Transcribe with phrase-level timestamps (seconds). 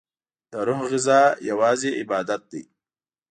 [0.51, 2.61] دروح غذا یوازی عبادت دی